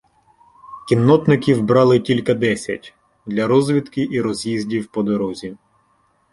Кіннотників 0.89 1.63
брали 1.63 1.99
тільки 1.99 2.33
десять- 2.33 2.93
для 3.25 3.47
розвідки 3.47 4.07
і 4.11 4.21
роз'їздів 4.21 4.87
по 4.87 5.03
дорозі. 5.03 5.57